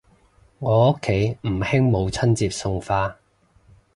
[0.57, 3.15] 我屋企唔興母親節送花